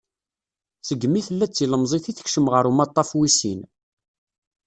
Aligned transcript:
Segmi 0.87 1.21
tella 1.27 1.45
d 1.47 1.51
tilemẓit 1.53 2.05
i 2.11 2.13
tekcem 2.13 2.47
ɣer 2.53 2.65
umaṭtaf 2.71 3.09
wis 3.17 3.35
sin. 3.39 3.61